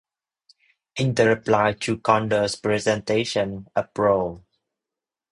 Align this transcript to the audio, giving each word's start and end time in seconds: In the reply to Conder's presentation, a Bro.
In 0.95 1.13
the 1.13 1.27
reply 1.29 1.73
to 1.73 1.99
Conder's 1.99 2.55
presentation, 2.55 3.67
a 3.75 3.83
Bro. 3.83 4.43